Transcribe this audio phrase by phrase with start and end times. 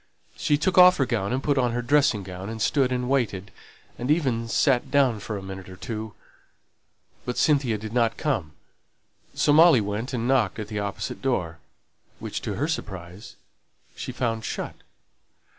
[0.35, 3.51] She took off her gown and put on her dressing gown, and stood and waited,
[3.99, 6.15] and even sat down for a minute or two:
[7.23, 8.53] but Cynthia did not come,
[9.35, 11.59] so Molly went and knocked at the opposite door,
[12.17, 13.35] which, to her surprise,
[13.95, 14.73] she found shut.